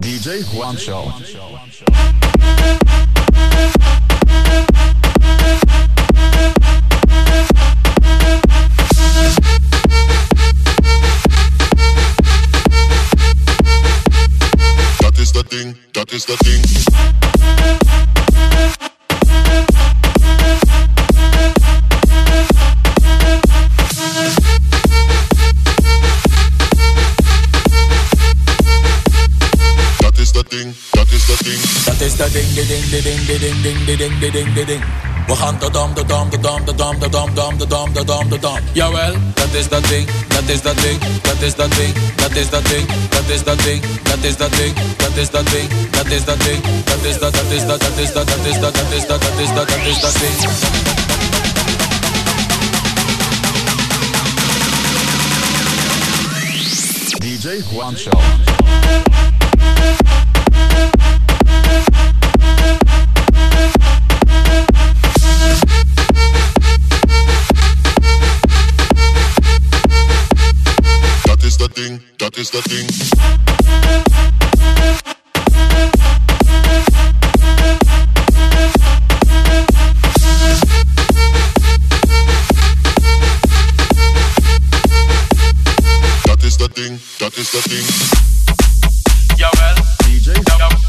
[0.00, 1.12] DJ Juancho.
[16.18, 16.62] Is dat ding.
[29.98, 31.60] Dat is dat ding, dat is dat ding.
[31.84, 35.17] Dat is dat ding, ding, ding, ding.
[35.28, 37.92] We gaan de dam, de dam, de dam, de dam, de dam, dam, de dam,
[37.92, 38.58] de dam, de dam.
[38.72, 42.48] Jawel, dat is dat ding, dat is dat ding, dat is dat ding, dat is
[42.50, 46.06] dat ding, dat is dat ding, dat is dat ding, dat is dat ding, dat
[46.06, 48.74] is dat ding, dat is dat, dat is dat, dat is dat, dat is dat,
[48.74, 50.86] dat is dat, dat is dat, dat is dat ding.
[57.70, 59.07] Juancho.
[71.88, 72.86] thing, that is the thing.
[86.26, 87.86] that is the thing, that is the thing.
[89.38, 90.87] Yeah, well, DJ, yeah, well.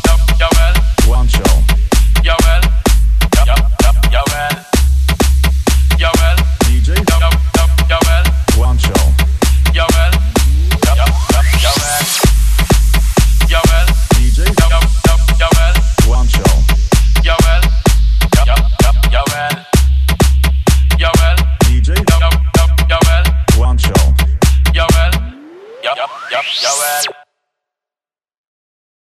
[26.32, 27.29] yup, yup, yup.